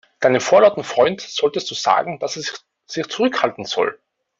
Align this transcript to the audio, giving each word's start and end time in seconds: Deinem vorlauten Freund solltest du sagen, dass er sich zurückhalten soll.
Deinem 0.19 0.41
vorlauten 0.41 0.83
Freund 0.83 1.21
solltest 1.21 1.69
du 1.69 1.75
sagen, 1.75 2.17
dass 2.17 2.35
er 2.35 2.41
sich 2.87 3.05
zurückhalten 3.07 3.65
soll. 3.65 4.01